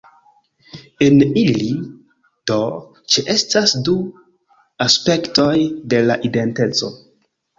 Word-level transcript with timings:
En 1.07 1.19
ili, 1.41 1.67
do, 2.51 2.57
ĉeestas 3.15 3.75
du 3.89 3.95
aspektoj 4.87 5.53
de 5.93 6.03
la 6.09 6.19
identeco. 6.31 6.91